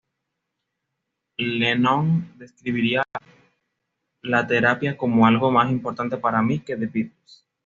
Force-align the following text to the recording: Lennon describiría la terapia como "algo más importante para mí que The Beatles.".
Lennon 1.37 2.33
describiría 2.35 3.03
la 4.23 4.47
terapia 4.47 4.97
como 4.97 5.27
"algo 5.27 5.51
más 5.51 5.69
importante 5.69 6.17
para 6.17 6.41
mí 6.41 6.57
que 6.61 6.75
The 6.75 6.87
Beatles.". 6.87 7.45